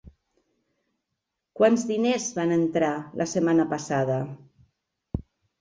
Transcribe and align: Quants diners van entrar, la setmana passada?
Quants 1.59 1.83
diners 1.91 2.25
van 2.39 2.55
entrar, 2.57 2.91
la 3.23 3.29
setmana 3.35 3.69
passada? 3.75 4.21